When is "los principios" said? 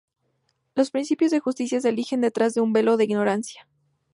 0.73-1.29